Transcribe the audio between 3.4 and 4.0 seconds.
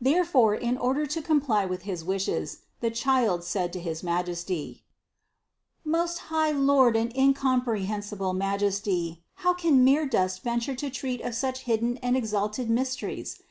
said to